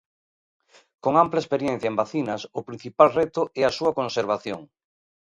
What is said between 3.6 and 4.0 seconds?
a súa